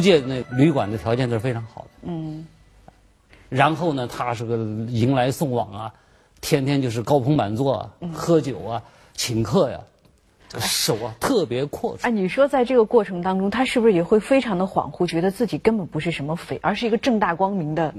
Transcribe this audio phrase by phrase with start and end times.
[0.00, 1.88] 租界那旅馆的条件都是非常好的。
[2.04, 2.46] 嗯。
[3.50, 5.94] 然后呢，他是个迎来送往啊，
[6.40, 8.82] 天天就是高朋满座、啊，喝酒啊、
[9.12, 9.80] 请客呀，
[10.48, 12.02] 这个手啊特别阔绰。
[12.02, 17.92] 哎，你说在这个过程当中，他是不是也会非常的恍惚，觉得自己根本不是什么匪，而是一个正大光明的？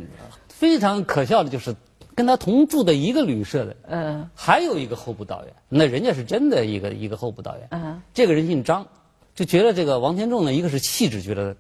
[0.47, 1.75] 非常可笑的就是，
[2.15, 7.67] 跟他同住的一个旅社的，嗯还有一个候补导演，那人家是真的一个一个候补导演。
[7.71, 8.87] 嗯这个人姓张，
[9.35, 11.57] 就觉得这个王天仲呢，一个是气质，觉得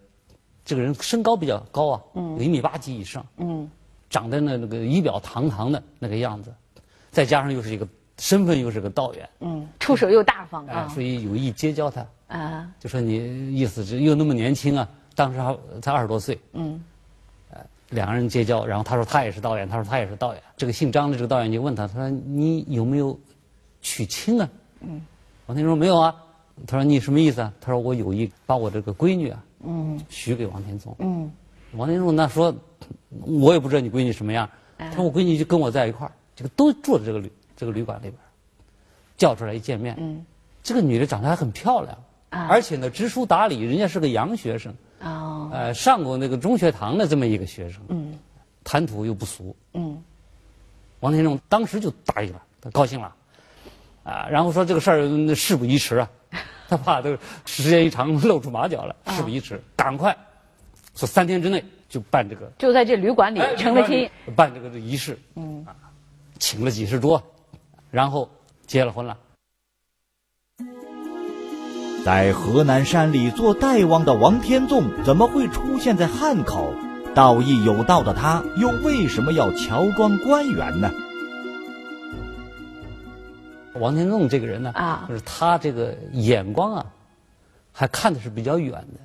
[0.71, 3.69] 这个人身高比较高啊，有一米八几以上，嗯。
[4.09, 6.53] 长得那那个仪表堂堂的那个样子，
[7.11, 7.85] 再加上又是一个
[8.19, 12.69] 身份又是个道员，嗯，出手又大方哎，啊所以有意结交他，啊。
[12.79, 16.81] 就说你意思是又那么年轻啊，当时还才二十多岁，嗯。
[17.89, 20.41] 两个人结交，然后他说他也是道员，他说他也是道员。
[20.55, 23.19] 这个姓张的这个道员就问他，他说你有没有
[23.81, 24.47] 娶亲啊？
[24.79, 25.01] 嗯，
[25.47, 26.15] 王天仲说没有啊。
[26.65, 27.51] 他说你什么意思啊？
[27.59, 29.99] 他说我有意把我这个闺女啊，嗯。
[30.09, 30.95] 许给王天纵。
[30.99, 31.31] 嗯。
[31.73, 32.53] 王天仲那说，
[33.21, 34.49] 我也不知道你闺女什么样。
[34.77, 38.25] 他说我闺女就跟我在一块儿，这个都住在这个旅这个旅馆里边儿，
[39.15, 40.25] 叫出来一见面，嗯。
[40.63, 41.97] 这个女的长得还很漂亮，
[42.29, 42.47] 啊。
[42.49, 45.49] 而且呢知书达理，人家是个洋学生，哦。
[45.53, 48.17] 呃，上过那个中学堂的这么一个学生，嗯。
[48.63, 49.55] 谈吐又不俗。
[49.73, 50.01] 嗯。
[50.99, 53.15] 王天仲当时就答应了，他高兴了，
[54.03, 56.09] 啊，然后说这个事儿嗯事不宜迟啊，
[56.71, 60.15] 他怕这个时间一长露出马脚了，事不宜迟，赶快
[60.95, 65.65] 说三天之内就办这个就在这旅馆里哎成了亲。，办这个仪式，嗯，
[66.39, 67.21] 请了几十桌，
[67.89, 68.29] 然后
[68.65, 69.17] 结了婚了。
[72.05, 76.73] 在河南山里做大王的王天纵，怎么会出现在汉口？
[77.13, 80.89] 道义有道的他，又为什么要乔装官员呢？
[83.81, 85.05] 王天纵这个人呢，啊。
[85.09, 86.85] 就是他这个眼光啊，
[87.73, 88.99] 还看的是比较远的。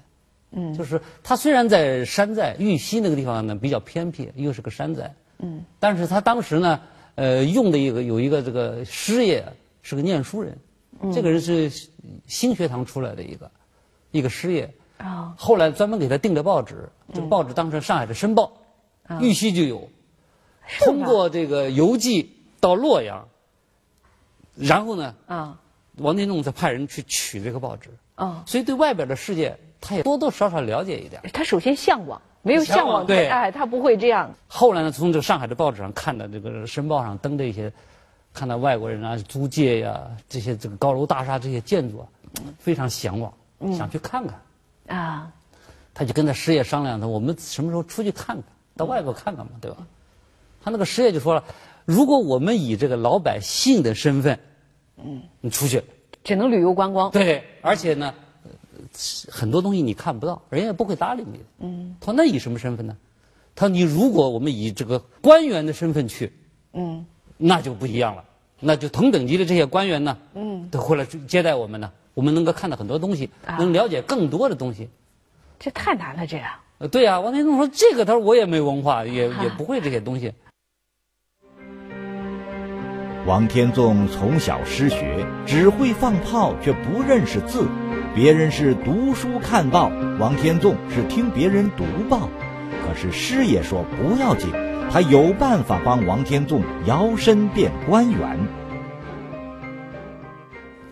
[0.53, 6.81] 嗯，就是他虽然在山寨玉溪那个地方呢比较偏僻，又是个山寨，嗯，但是他当时呢，
[7.17, 9.45] 呃，用的一个有一个这个师爷
[9.83, 10.57] 是个念书人，
[11.13, 11.71] 这个人是
[12.27, 13.51] 新学堂出来的一个
[14.13, 15.35] 一个师爷，哦。
[15.37, 18.53] 后来专门给他订的报纸，这个报纸当成上海的《申报》，
[19.21, 19.89] 玉溪就有，
[20.81, 23.29] 通过这个邮寄到洛阳，
[24.57, 25.59] 然后呢，啊
[25.99, 31.23] 王天纵再派人去取这个报纸，啊，所以对外边的世界他也多多少少了解一点。
[31.33, 34.31] 他首先向往，没有向向往，对哎，他不会这样。
[34.47, 37.73] 后来呢，从这个上海的报纸上看到这个《申报》上登的一些，
[38.35, 42.07] 看到外国人啊租界呀、这些这个高楼大厦这些建筑啊，
[42.59, 43.33] 非常向往，
[43.77, 44.99] 想去看看。
[44.99, 45.33] 啊，
[45.95, 48.45] 他就跟他师爷商量，他我们什么时候出去看看，
[48.77, 49.79] 到外国看看嘛，对吧？
[50.63, 51.43] 他那个师爷就说了，
[51.87, 54.39] 如果我们以这个老百姓的身份，
[54.99, 55.83] 嗯，你出去，
[56.23, 57.11] 只能旅游观光。
[57.13, 58.13] 对，而且呢，
[58.45, 58.51] 呃
[59.31, 61.41] 很多东西你看不到，人家也不会搭理你。
[61.61, 62.97] 嗯，他说那以什么身份呢？
[63.55, 66.33] 他说你如果我们以这个官员的身份去，
[66.73, 68.25] 嗯那就不一样了，
[68.59, 74.89] 那就同等级的这些官员呢，嗯，都会来接待我们呢，我们能够看到很多东西，啊能了解更多的东西。
[75.59, 76.51] 这太难了，这样。
[76.79, 80.33] 呃，对呀、王天纵说这个，他说我也没文化，也也不会这些东西。
[83.27, 87.67] 王天纵从小失学，只会放炮，却不认识字。
[88.15, 92.29] 别人是读书看报，王天纵是听别人读报。
[92.87, 94.49] 可是师爷说不要紧，
[94.93, 98.39] 他有办法帮王天纵摇身变官员。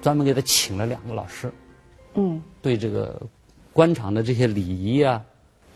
[0.03, 1.53] 专门给他请了两个老师，
[2.15, 3.23] 嗯对这个
[3.73, 5.23] 官场的这些礼仪啊，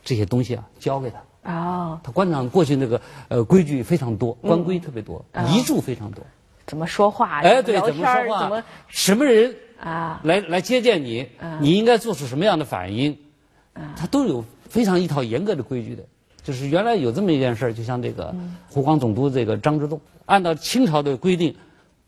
[0.03, 1.53] 这些东西啊，教给他。
[1.53, 6.27] 哦，他官场过去那个呃规矩非常多，官规特别多，遗嘱非常多。
[6.69, 7.41] 怎么说话？
[7.41, 8.41] 哎，对，怎么说话？
[8.43, 10.21] 怎么什么人啊？
[10.23, 11.27] 来来接见你，
[11.61, 13.19] 你应该做出什么样的反应？
[13.97, 16.05] 他都有非常一套严格的规矩的。
[16.43, 18.35] 就是原来有这么一件事儿，就像这个
[18.71, 21.55] 湖广总督这个张之洞，按照清朝的规定，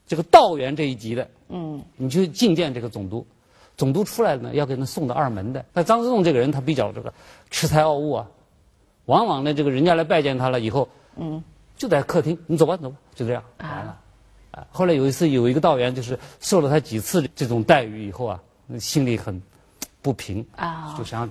[0.06, 3.26] 这个道员这一级的，嗯你去觐见这个总督，
[3.76, 5.64] 总督出来呢要给他送到二门的。
[5.73, 7.12] 那张之洞这个人他比较这个
[7.50, 8.26] 恃才傲物啊，
[9.06, 11.43] 往往呢这个人家来拜见他了以后，嗯
[11.76, 13.90] 就在客厅，你走吧走吧，就这样完了。
[13.90, 14.00] 啊，
[14.70, 18.41] 后来有一次有一个道员就是受了他几次这种待遇以后啊，
[18.79, 19.41] 心里很
[20.02, 21.31] 不平，啊就想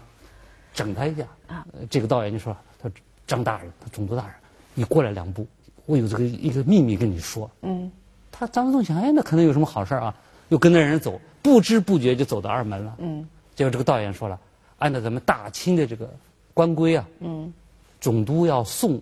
[0.74, 1.24] 整他一下。
[1.48, 2.95] 啊，这个道员就说：“他说
[3.25, 4.36] 张大人，他总督大人，
[4.74, 5.45] 你过来两步，
[5.86, 7.92] 我有这个一个秘密跟你说。”嗯
[8.31, 10.15] 他张之洞想，哎，那可能有什么好事儿啊？
[10.50, 12.95] 又跟着人走，不知不觉就走到二门了。
[13.00, 14.39] 嗯结果这个道员说了，
[14.77, 16.10] 按照咱们大清的这个
[16.54, 17.51] 官规啊，嗯
[18.00, 19.01] 总督要送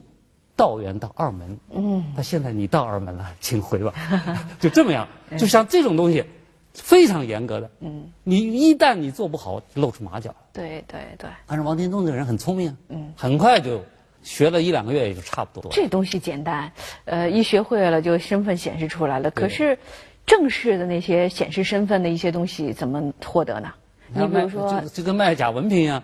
[0.58, 1.58] 道员到二门。
[1.72, 3.94] 嗯他现在你到二门了， 请回吧。
[4.60, 5.08] 就这么样，
[5.38, 6.26] 就像这种东西，
[6.74, 7.70] 非常严格的。
[7.80, 10.36] 嗯，你一旦你做不好，露出马脚了。
[10.52, 13.82] 对对对，但是王天宗这个人很聪明，嗯，很快就
[14.24, 15.72] 学了一两个月也就差不多。
[15.72, 16.72] 这东西简单，
[17.06, 19.32] 呃，一学会了就身份显示出来了。
[19.32, 19.78] 可是
[20.26, 23.72] 正式的那些显示身份的一些东西怎么获得呢？
[24.14, 26.02] 你比如说，就就跟卖假文凭一样，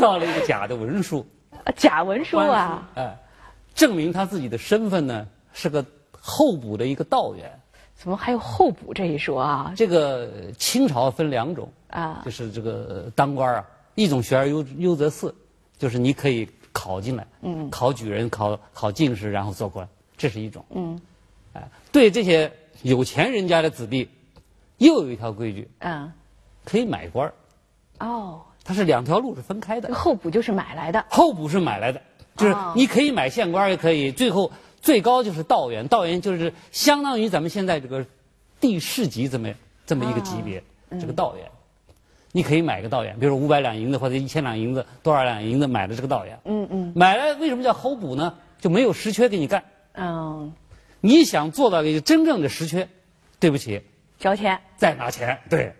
[0.00, 1.26] 造了一个假的文书，
[1.64, 3.16] 呃 假文书啊，哎，
[3.74, 7.50] 证明他自己的身份呢是个候补的一个道员。
[7.94, 9.72] 怎么还有候补这一说啊？
[9.76, 12.22] 这个清朝分两种啊。
[12.24, 13.64] 就是这个当官啊，
[13.94, 15.32] 一种学而优优则仕，
[15.78, 21.00] 就是你可以考进来，嗯，考举人、考考进士，然后做官，这是一种，嗯，
[21.52, 22.50] 哎，对这些
[22.82, 24.08] 有钱人家的子弟，
[24.78, 26.12] 又有一条规矩，嗯，
[26.64, 27.34] 可以买官儿。
[28.04, 31.04] 哦，它是两条路是分开的，候补就是买来的。
[31.08, 32.02] 候补是买来的，
[32.36, 34.50] 就是哦你可以买县官也可以，最后
[34.80, 38.04] 最高就是道员，道员就是相当于咱们现在这个
[38.60, 39.48] 地市级这么
[39.86, 40.62] 这么一个级别，
[41.00, 41.46] 这个道员，
[42.32, 48.34] 你可以买个道员，比如五百两银子或者一千两银子，多少两银子买的这个道员，嗯嗯买了为什么叫候补呢？
[48.60, 49.64] 就没有实缺给你干，
[49.94, 50.52] 嗯，
[51.00, 52.88] 你想做到一个真正的实缺，
[53.40, 53.82] 对不起，
[54.18, 54.60] 交钱。
[54.76, 55.74] 再拿钱，对。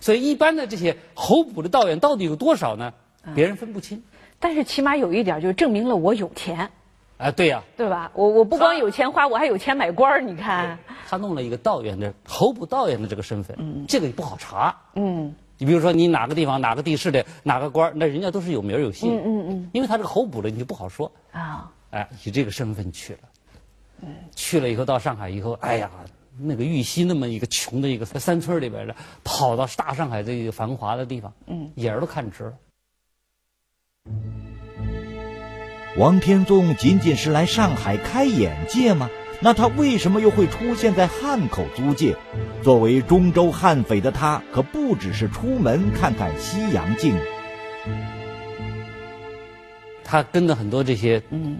[0.00, 2.92] 所以一般的这些候补的道员到底有多少呢？
[3.34, 4.02] 别人分不清。
[4.38, 6.70] 但是起码有一点，就是证明了我有钱，
[7.18, 8.10] 哎，对呀、对吧？
[8.14, 10.20] 我我不光有钱花，我还有钱买官儿。
[10.20, 10.78] 你看，
[11.08, 14.76] 他弄了一个道员的候补道员的这个身份，这个也不好查。
[14.94, 19.10] 嗯你比如说，你哪个地方哪个地市的哪个官儿，那人家都是有名儿有姓。
[19.10, 21.10] 嗯嗯嗯因为他这个候补的，你就不好说。
[21.32, 25.90] 啊，哎，以这个身份去了，去了以后到上海以后，哎呀，
[26.38, 28.94] 那个玉溪那么一个穷的一个山村里边的，
[29.24, 32.52] 跑到大上海这个繁华的地方，嗯，眼儿都看直了。
[35.98, 39.08] 王天纵仅仅是来上海开眼界吗？
[39.40, 42.14] 那他为什么又会出现在汉口租界？
[42.62, 47.16] 作为中州悍匪的他，可不只是出门看看西洋镜。
[50.04, 51.56] 他跟着很多这些嗯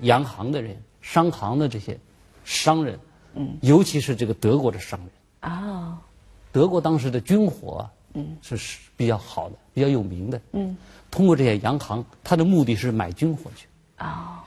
[0.00, 1.98] 洋行的人、商行的这些
[2.42, 2.98] 商人，
[3.34, 5.52] 嗯，尤其是这个德国的商人。
[5.52, 5.98] 啊，
[6.52, 10.40] 德国当时的军火，嗯，是是比较好的，比较有名的。
[10.52, 10.74] 嗯，
[11.10, 13.66] 通过这些洋行，他的目的是买军火去。
[13.96, 14.44] 啊，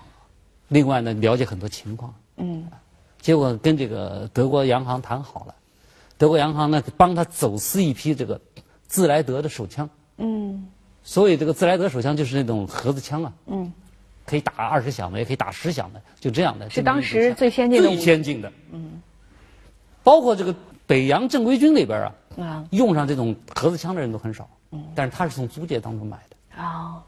[0.68, 2.14] 另外呢，了解很多情况。
[2.38, 2.68] 嗯，
[3.20, 5.56] 结果跟这个德国洋行谈好了，
[6.18, 8.40] 德国洋行呢帮他走私一批这个
[8.88, 9.90] 自来德的手枪。
[10.18, 10.68] 嗯
[11.04, 13.72] 所以这个自来德手枪就是那种盒子枪啊，嗯，
[14.26, 16.70] 可以打二十响的，也可以打十响的，就这样的。
[16.70, 18.52] 是当时最先进的最先进的。
[18.72, 19.02] 嗯，
[20.04, 20.54] 包括这个
[20.86, 24.50] 北洋正规军里边啊，啊用上这种盒子枪的人都很少。
[24.72, 26.62] 嗯，但是他是从租界当中买的。
[26.62, 27.02] 啊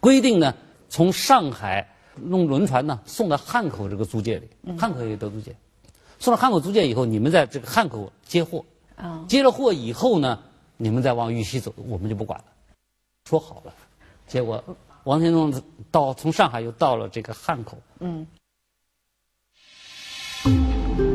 [0.00, 0.52] 规定呢，
[0.90, 5.54] 从上海弄轮船呢送到汉口这个租界里，汉口也有德租界，
[6.18, 8.64] 送到汉口租界以后，你们在这个汉口接货，
[8.96, 10.38] 啊，接了货以后呢，
[10.76, 12.44] 你们再往玉溪走，我们就不管了，
[13.24, 13.72] 说好了，
[14.26, 14.62] 结果
[15.04, 18.26] 王天纵到从上海又到了这个汉口，嗯。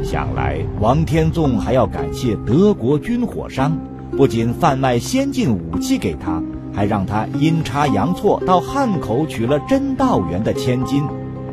[0.04, 3.78] 想来，王天纵还要感谢德国军火商，
[4.12, 6.42] 不仅贩卖先进武器给他，
[6.76, 11.04] 还让他阴差阳错到汉口娶了真道元的千金。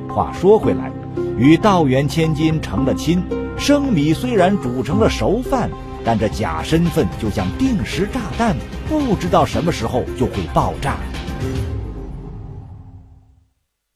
[0.08, 0.90] 话说回来，
[1.38, 3.22] 与道元千金成了亲，
[3.56, 5.70] 生米虽然煮成了熟饭，
[6.04, 8.56] 但这假身份就像定时炸弹，
[8.88, 10.96] 不知道什么时候就会爆炸。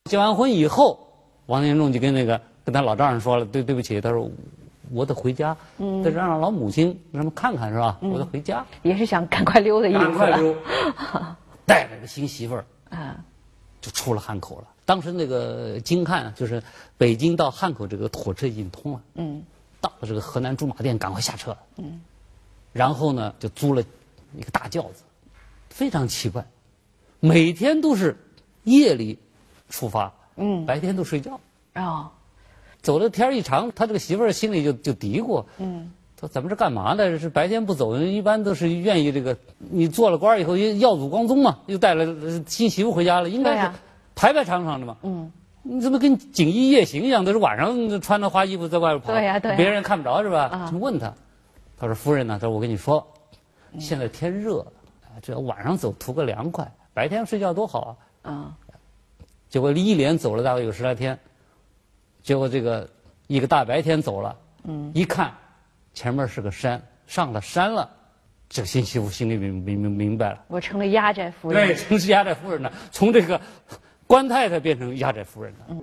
[0.04, 0.98] 结完婚以后，
[1.46, 4.30] 王天纵就跟那个跟他老丈人说了，对对不起，他说
[4.90, 7.98] 我得回家，嗯，得让老母亲让他们看看是吧？
[8.00, 9.98] 我得回家，也是想赶快溜的意思。
[9.98, 10.54] 赶快溜，
[11.66, 13.16] 带着个新媳妇儿啊。
[13.80, 14.64] 就出了汉口了。
[14.84, 16.60] 当时那个京汉就是
[16.98, 19.42] 北京到汉口这个火车已经通了，嗯。
[19.80, 22.00] 到了这个河南驻马店，赶快下车，嗯，
[22.72, 23.82] 然后呢就租了
[24.34, 25.04] 一个大轿子，
[25.68, 26.44] 非常奇怪，
[27.20, 28.16] 每天都是
[28.64, 29.16] 夜里
[29.68, 30.66] 出发，嗯。
[30.66, 31.38] 白天都睡觉。
[31.74, 32.10] 哦
[32.86, 35.90] 走的天儿一长，他这个媳妇儿心里就就嘀咕，嗯
[36.20, 37.18] 说咱们这干嘛呢？
[37.18, 43.72] 是白天不走，一般都是愿意这个，你做了官儿以后耀祖光宗嘛，又带了呃新媳妇回家了，应该是
[44.14, 44.96] 排排场场的嘛。
[45.02, 45.32] 嗯
[45.68, 50.44] 你怎么跟锦衣夜行一样，都是晚上穿着花衣服在外边跑，对呀对呀别人看不着是吧？
[50.44, 51.12] 啊就问他，
[51.76, 52.38] 他说夫人呢？
[52.40, 53.04] 他说我跟你说，
[53.80, 54.64] 现在天热，
[55.02, 58.30] 哎只要晚上走图个凉快，白天睡觉多好啊。
[58.30, 58.56] 啊
[59.48, 61.18] 结果一连走了大概有十来天，
[62.26, 62.90] 结果这个
[63.28, 65.32] 一个大白天走了，嗯，一看
[65.94, 67.88] 前面是个山，上了山了，
[68.48, 71.76] 这个新媳妇心里明明明明白了，我成了压寨夫对，人。
[71.76, 73.40] 从是压寨夫人了，从这个
[74.08, 75.66] 官太太变成压寨夫人了。
[75.70, 75.80] 嗯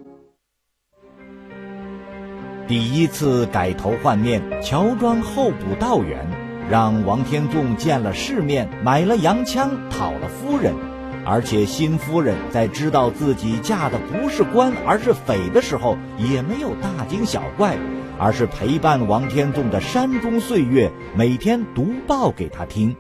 [2.68, 6.28] 第一次改头换面，乔装候补道员，
[6.70, 10.76] 让王天纵见了世面，买了洋枪，讨了夫人，
[11.26, 17.78] 而且新夫人在知道自己嫁的不是官而是匪的时候，也没有大惊小怪，
[18.20, 22.96] 而是陪伴王天纵的山中岁月，每天读报给他听。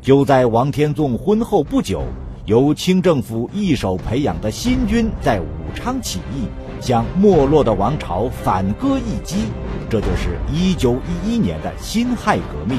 [0.00, 2.04] 就在王天纵婚后不久，
[2.46, 6.46] 由清政府一手培养的新军在武昌起义，
[6.80, 9.46] 向没落的王朝反戈一击，
[9.90, 12.78] 这就是一九一一年的辛亥革命。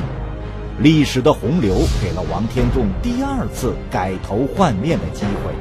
[0.82, 5.54] 历史的洪流给了王天纵第二次改头换面的机会。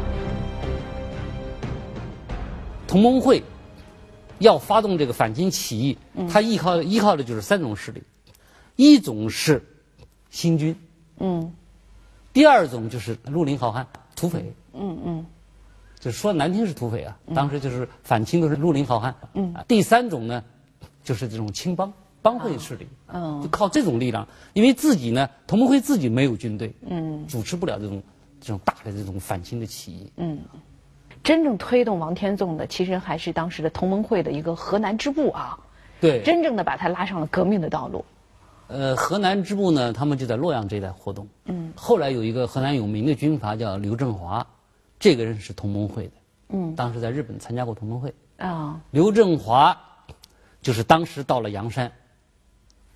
[2.86, 3.42] 同盟会
[4.38, 5.98] 要发动这个反清起义，
[6.30, 8.02] 他依靠依靠的就是三种势力，
[8.76, 9.60] 一种是
[10.30, 10.74] 新军。
[11.18, 11.52] 嗯，
[12.32, 13.84] 第二种就是绿林好汉、
[14.14, 14.54] 土匪。
[14.72, 15.26] 嗯嗯，
[15.98, 19.12] 就说难听是土匪啊，当时就是反清都是绿林好汉。
[19.34, 20.44] 嗯，第三种呢，
[21.02, 22.86] 就是这种青帮帮会势力。
[23.08, 28.02] 嗯，就靠这种力量，因为自己呢，同盟会自己没有军队，嗯，主持不了这种
[28.40, 30.12] 这种大的这种反清的起义。
[30.16, 30.38] 嗯，
[31.22, 35.58] 真正推动王天纵的，其实还是当时的同盟会的一个河南支部啊。
[36.00, 38.04] 对，真正的把他拉上了革命的道路。
[38.68, 41.26] 呃，河南支部呢，他们就在洛阳这一带活动。
[41.46, 41.72] 嗯。
[41.74, 44.46] 后来有一个河南有名的军阀叫刘振华，
[45.00, 46.12] 这个人是同盟会的。
[46.50, 46.74] 嗯。
[46.76, 48.14] 当时在日本参加过同盟会。
[48.36, 48.78] 啊。
[48.90, 49.76] 刘振华，
[50.60, 51.90] 就是当时到了阳山，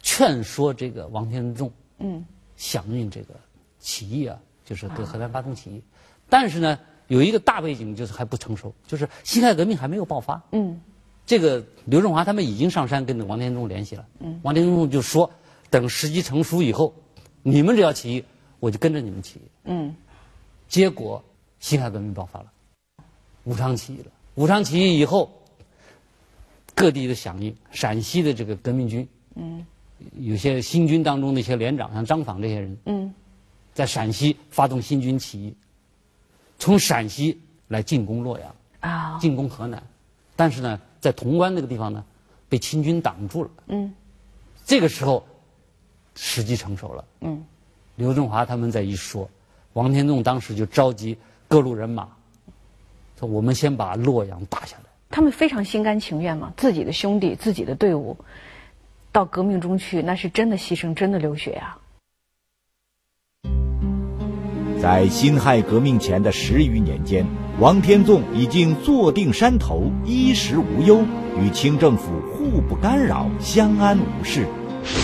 [0.03, 1.73] 劝说这个王天纵。
[1.99, 2.23] 嗯。
[2.57, 3.35] 响应这个
[3.79, 5.83] 起义啊，就是对河南发动起义。
[6.29, 6.79] 但是呢，
[7.09, 10.43] 有一个大背景就是还不成熟，就是辛亥革命还没有爆发。
[10.53, 10.79] 嗯。
[11.25, 14.07] 这个刘振华他们已经上山跟王天纵联系了。
[14.21, 14.39] 嗯。
[14.43, 15.31] 王天纵就说。
[15.71, 16.95] 等时机成熟以后，
[17.43, 18.23] 你们只要起义，
[18.61, 19.43] 我就跟着你们起义。
[19.65, 19.97] 嗯，
[20.69, 21.25] 结果
[21.61, 22.53] 辛亥革命爆发了，
[23.45, 24.13] 武昌起义了。
[24.35, 25.33] 武昌起义以后，
[26.75, 29.65] 各地的响应，陕西的这个革命军，嗯，
[30.19, 33.15] 有些新军当中的一些连长，像张坊这些人，嗯，
[33.75, 35.57] 在陕西发动新军起义，
[36.59, 39.83] 从陕西来进攻洛阳，啊，进攻河南，
[40.37, 42.05] 但是呢，在潼关那个地方呢，
[42.49, 43.51] 被清军挡住了。
[43.69, 43.93] 嗯，
[44.65, 45.25] 这个时候。
[46.15, 47.05] 时机成熟了。
[47.23, 47.43] 嗯，
[47.97, 49.27] 刘振华他们在一说，
[49.73, 51.17] 王天纵当时就召集
[51.49, 52.07] 各路人马，
[53.19, 58.15] 说：“我们先把洛阳打下来。”他们非常心甘情愿嘛，自己的兄弟、自己的队伍，
[59.13, 61.79] 到革命中去，那是真的牺牲，真的流血啊。
[64.81, 67.25] 在辛亥革命前的十余年间，
[67.61, 71.05] 王天纵已经坐定山头，衣食无忧，
[71.39, 74.47] 与清政府互不干扰，相安无事。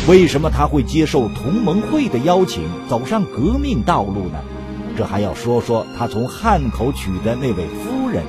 [0.08, 4.42] 为什么他会接受同盟会的邀请，走上革命道路呢？
[4.96, 8.24] 这还要说说他从汉口娶的那位夫人。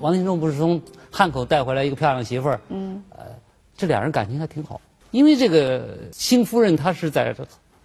[0.00, 2.60] 王天纵不是从汉口带回来一个漂亮媳妇儿？
[2.68, 3.26] 嗯，呃，
[3.76, 4.80] 这俩人感情还挺好。
[5.10, 7.34] 因为这个新夫人她是在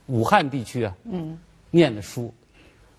[0.07, 1.37] 武汉地区啊，嗯，
[1.71, 2.33] 念的书。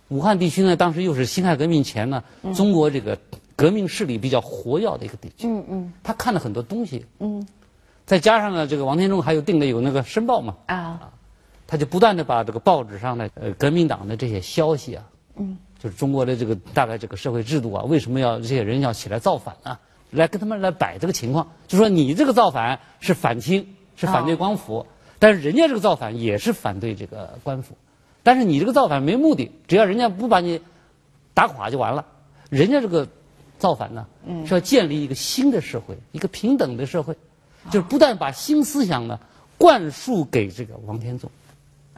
[0.09, 2.23] 武汉地区呢，当时又是辛亥革命前呢，
[2.54, 3.18] 中国这个
[3.54, 5.49] 革命势力比较活跃的一个地区。
[5.49, 7.04] 嗯嗯，他看了很多东西。
[7.18, 7.47] 嗯。
[8.04, 11.11] 再加上呢，这个王天中还有定的有那个《申报》嘛，啊，
[11.66, 15.04] 他就不断的把这个报纸上的呃革命党的这些消息啊，
[15.35, 19.76] 嗯，就是中国的这个大概这个社会制度啊，为什么要这些人要起来造反呢？
[20.11, 24.87] 来跟他们来摆这个情况，就说你这个造反是反清，是反对官府，
[25.19, 27.77] 但是人家这个造反也是反对这个官府，
[28.23, 30.61] 但是你这个造反没目的，只要人家不把你
[31.35, 32.07] 打垮就完了，
[32.51, 33.09] 人家这个
[33.59, 34.07] 造反呢，
[34.47, 37.17] 是要建立一个新的社会，一个平等的社会。
[37.69, 39.19] 就是不但把新思想呢
[39.59, 41.29] 灌输给这个王天纵，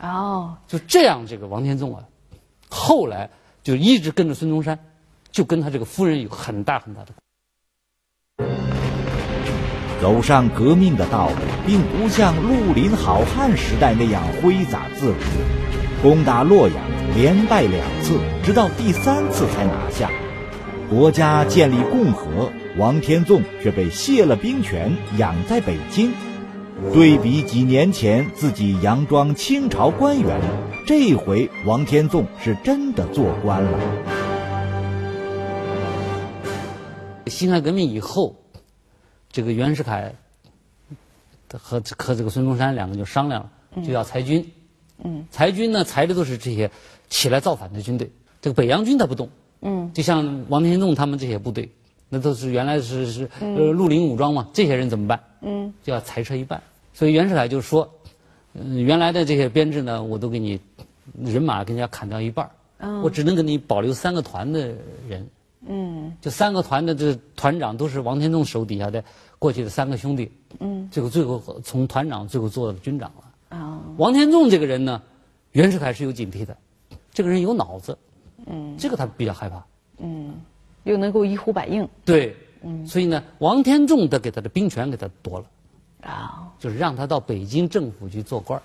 [0.01, 2.05] 哦，就这样，这个王天纵啊，
[2.71, 3.29] 后来
[3.63, 4.79] 就一直跟着孙中山，
[5.31, 7.13] 就跟他这个夫人有很大很大的。
[10.01, 11.35] 走上革命的道路，
[11.67, 16.77] 并不像绿林好汉时代那样挥洒自如，攻打洛阳
[17.17, 20.11] 连败两次，直到第三次才拿下。
[20.89, 26.13] 国家建立共和，王天纵却被卸了兵权，养在北京。
[26.95, 30.41] 对比几年前自己佯装清朝官员，
[30.87, 33.79] 这回王天纵是真的做官了。
[37.27, 38.37] 辛亥革命以后，
[39.39, 40.13] 这个袁世凯
[41.53, 44.45] 和和这个孙中山两个就商量了，就要裁军。
[45.05, 46.69] 嗯，裁军呢，裁的都是这些
[47.09, 48.11] 起来造反的军队。
[48.43, 49.31] 这个北洋军他不动。
[49.61, 51.71] 嗯，就像王天纵他们这些部队，
[52.09, 55.21] 那都是原来是是呃绿林武装嘛，这些人怎么办？
[55.43, 56.61] 嗯，就要裁撤一半。
[56.93, 57.89] 所以袁世凯就说，
[58.55, 60.59] 嗯，原来的这些编制呢，我都给你
[61.23, 62.51] 人马给人家砍掉一半，
[63.05, 64.75] 我只能给你保留三个团的
[65.09, 65.25] 人，
[65.71, 69.05] 嗯，就三个团的这团长都是王天纵手底下的
[69.39, 70.33] 过去的三个兄弟。
[70.61, 73.57] 嗯，最后最后从团长最后做到军长了。
[73.57, 75.03] 啊，王天纵这个人呢，
[75.53, 76.57] 袁世凯是有警惕的，
[77.13, 77.97] 这个人有脑子。
[78.47, 79.65] 嗯，这个他比较害怕。
[79.99, 80.35] 嗯，
[80.85, 81.87] 又能够一呼百应。
[82.05, 82.35] 对。
[82.63, 82.87] 嗯。
[82.87, 85.47] 所以呢，王天纵的给他的兵权给他夺了。
[86.11, 86.51] 啊。
[86.59, 88.63] 就是让他到北京政府去做官儿。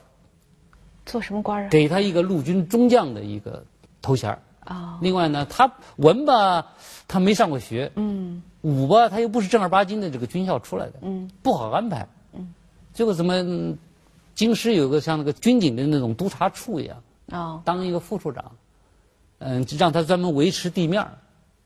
[1.05, 1.69] 做什么官啊？
[1.69, 3.65] 给他一个陆军中将的一个
[4.01, 4.97] 头衔儿啊。
[5.01, 6.73] 另外呢，他文吧，
[7.07, 7.91] 他没上过学。
[7.95, 8.41] 嗯。
[8.61, 10.93] 武吧，他又不是正儿八经的这个军校出来的。
[11.01, 11.29] 嗯。
[11.41, 12.07] 不好安排。
[12.33, 12.53] 嗯。
[12.93, 13.75] 结果怎么，
[14.35, 16.97] 京师有个像那个军警的那种督察处一样。
[17.29, 17.61] 啊。
[17.65, 18.51] 当一个副处长，
[19.39, 21.05] 嗯，让他专门维持地面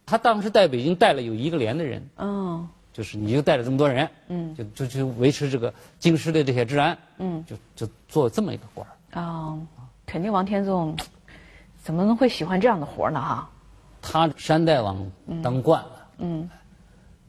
[0.06, 2.10] 他当时在北京带了有一个连的人。
[2.17, 2.67] 嗯。
[2.94, 4.10] 就是你就带了这么多人。
[4.27, 4.56] 嗯。
[4.56, 6.98] 就就就维持这个京师的这些治安。
[7.20, 7.46] 嗯。
[7.46, 9.22] 就就做这么一个官儿。
[9.22, 9.58] 啊，
[10.06, 10.96] 肯定王天纵
[11.82, 13.22] 怎么能会喜欢这样的活呢？
[13.22, 13.50] 哈，
[14.09, 15.11] 他山大王
[15.43, 16.49] 当惯了，嗯，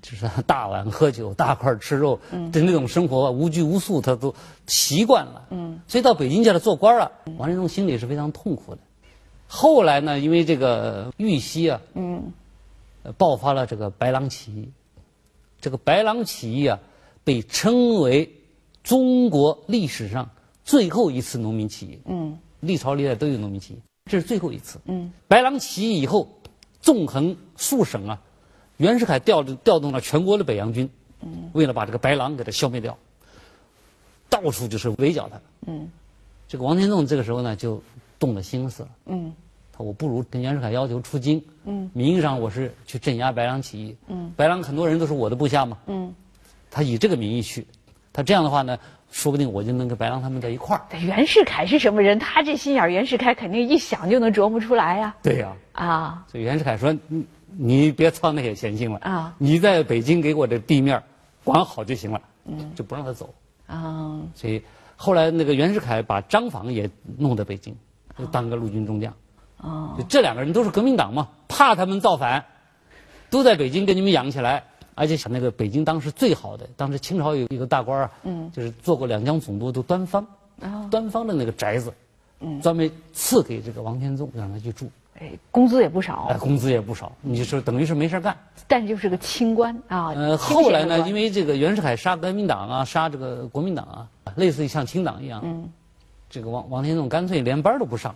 [0.01, 2.19] 就是大碗喝酒、大块吃肉
[2.53, 4.33] 的那种生活，无拘无束，他都
[4.69, 5.47] 习惯了。
[5.51, 8.81] 嗯，所以到北京叫他做官了，王振中心里是非常痛苦的。
[9.49, 12.33] 后来呢，因为这个玉溪啊，嗯，
[13.17, 14.71] 爆发了这个白狼起义，
[15.61, 16.79] 这个白狼起义啊，
[17.25, 18.33] 被称为
[18.85, 20.31] 中国历史上。
[20.65, 24.79] 最后一次农民起义，嗯，历朝历代都有农民起义，这是最后一次。
[24.85, 26.38] 嗯，白狼起义以后，
[26.81, 28.21] 纵横数省啊，
[28.77, 30.89] 袁世凯调调动了全国的北洋军，
[31.23, 32.97] 嗯，为了把这个白狼给它消灭掉，
[34.29, 35.41] 到处就是围剿他。
[35.67, 35.91] 嗯，
[36.47, 37.83] 这个王天纵这个时候呢就
[38.19, 38.89] 动了心思了。
[39.07, 39.33] 嗯，
[39.73, 41.43] 他我不如跟袁世凯要求出京。
[41.65, 43.97] 嗯，名义上我是去镇压白狼起义。
[44.07, 45.77] 嗯，白狼很多人都是我的部下嘛。
[45.87, 46.15] 嗯，
[46.71, 47.67] 他以这个名义去，
[48.13, 48.79] 他这样的话呢。
[49.11, 50.85] 说不定我就能跟白狼他们在一块儿。
[50.99, 52.19] 袁世凯是什么人？
[52.19, 55.17] 他这心眼，袁世凯肯定一想就能琢磨出来呀。
[55.23, 55.51] 对呀。
[55.73, 56.27] 啊。
[56.31, 57.25] 所以袁世凯说：“你
[57.57, 59.35] 你别操那些闲心了啊！
[59.39, 61.03] 你在北京给我的地面
[61.43, 62.71] 管好就行了。”嗯。
[62.75, 63.33] 就不让他走。
[63.67, 64.21] 啊。
[64.35, 64.63] 所以
[64.95, 67.75] 后来那个袁世凯把张访也弄到北京，
[68.19, 69.11] 就当个陆军中将。
[69.57, 69.97] 哦。
[70.07, 72.45] 这两个人都是革命党嘛，怕他们造反，
[73.31, 74.65] 都在北京给你们养起来。
[74.99, 80.27] 而且想那个北京当时最好的，当时清朝有一个大官啊，嗯，就是做过两江总督，都端方，
[80.61, 81.93] 啊，端方的那个宅子，
[82.41, 95.69] 嗯，专门赐给这个王天纵，让他去住，哎，工资也不少，哎，工资也不少，你说等于是没事干，但就是个清官啊，呃，后来呢，因为这个袁世凯杀革命党啊，杀这个国民党啊，类似于像清党一样，嗯，
[96.29, 98.15] 这个王王天纵干脆连班都不上，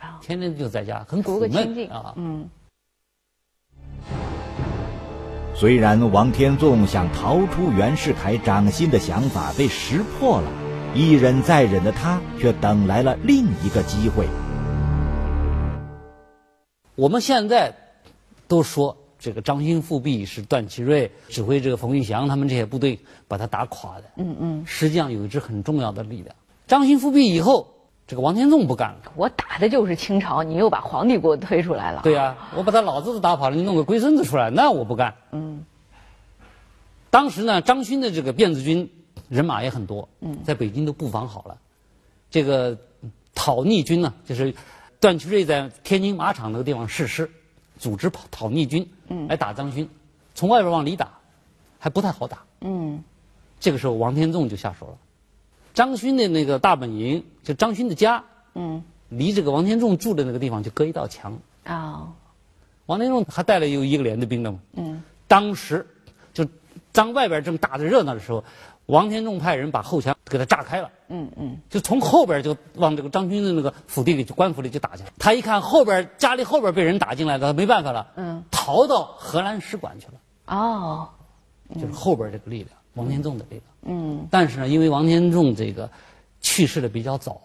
[0.00, 2.48] 啊，天天就在家很苦闷啊，嗯。
[5.54, 10.50] 虽然王天纵想逃出袁世凯掌心的想法被识破了，
[10.94, 14.26] 一忍再忍的他却等来了另一个机会。
[16.94, 17.74] 我们现在
[18.48, 24.04] 都说这个张勋复辟是段祺瑞指挥这个冯玉祥他们这些部队把他打垮的。
[24.16, 24.64] 嗯嗯。
[24.66, 26.34] 实际上有一支很重要的力量。
[26.66, 27.71] 张勋复辟以后，
[28.06, 29.12] 这个王天纵不干了。
[29.16, 32.02] 我打的就是清朝，你又把皇帝给我推出来了。
[32.02, 35.14] 对呀，我把他老子都打跑了，你弄个龟孙子出来，那我不干。
[35.30, 35.64] 嗯。
[37.08, 38.90] 当时呢，张勋的这个辫子军
[39.28, 40.08] 人马也很多，
[40.44, 41.56] 在北京都布防好了。
[42.30, 42.76] 这个
[43.34, 44.54] 讨逆军呢，就是
[44.98, 47.30] 段祺瑞在天津马场那个地方誓师，
[47.78, 48.86] 组织讨讨逆军
[49.28, 49.88] 来打张勋，
[50.34, 51.08] 从外边往里打，
[51.78, 52.38] 还不太好打。
[52.62, 53.02] 嗯，
[53.60, 54.94] 这个时候王天纵就下手了。
[55.74, 61.38] 张勋的那个大本营，就张勋的家，嗯，离这个王天纵住的那个地方就隔一道墙。
[61.64, 62.08] 啊，
[62.86, 64.58] 王天纵还带了有一个连的兵的嘛。
[64.74, 65.86] 嗯，当时。
[66.34, 66.46] 就
[66.94, 68.42] 张外边正打的热闹的时候，
[68.86, 70.90] 王天纵派人把后墙给他炸开了。
[71.08, 75.10] 嗯嗯，就从后边就往这个张勋的那个府邸里、官府里就打去了。
[75.18, 78.06] 他一看后边家里后边被人打进来了，他没办法了。
[78.16, 80.14] 嗯，逃到荷兰使馆去了。
[80.46, 81.06] 哦，
[81.74, 83.62] 就是后边这个力量，王天纵的力量。
[83.84, 85.90] 嗯，但是呢，因为王天纵这个
[86.40, 87.40] 去世的比较早，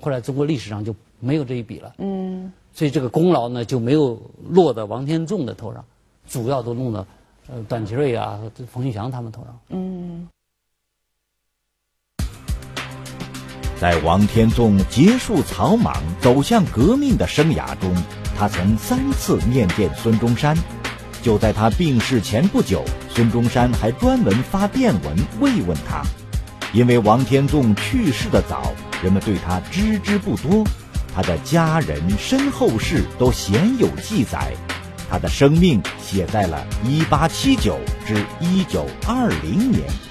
[0.00, 1.94] 后来中国历史上就没有这一笔了。
[1.98, 5.84] 嗯，所以这个功劳呢就没有落到王天纵的头上，
[6.28, 7.06] 主要都弄到。
[7.50, 8.38] 呃，段祺瑞啊，
[8.70, 9.58] 冯玉祥他们头上。
[9.70, 10.28] 嗯，
[13.80, 17.90] 在王天纵结束草莽、走向革命的生涯中，
[18.36, 20.54] 他曾三次面见孙中山。
[21.28, 22.82] 就在他病逝前不久，
[23.14, 26.02] 孙中山还专门发电文慰问他。
[26.72, 30.64] 因为王天纵去世的早，人们对他知之不多，
[31.14, 34.54] 他的家人、身后事都鲜有记载。
[35.10, 40.07] 他的生命写在了1879至1920年。